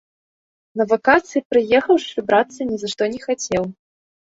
На 0.79 0.87
вакацыі 0.93 1.43
прыехаўшы, 1.51 2.17
брацца 2.33 2.61
ні 2.73 2.83
за 2.87 2.93
што 2.95 3.03
не 3.15 3.23
хацеў. 3.29 3.63